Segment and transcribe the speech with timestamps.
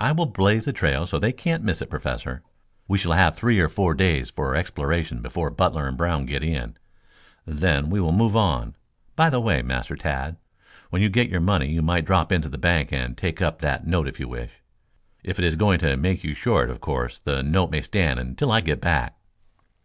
[0.00, 2.42] "I will blaze the trail so they can't miss it, Professor.
[2.88, 6.76] We shall have three or four days for exploration before Butler and Brown get in,
[7.46, 8.74] then we will move on.
[9.14, 10.38] By the way, Master Tad,
[10.90, 13.86] when you get your money you might drop into the bank and take up that
[13.86, 14.60] note if you wish.
[15.22, 18.50] If it is going to make you short, of course the note may stand until
[18.50, 19.14] I get back."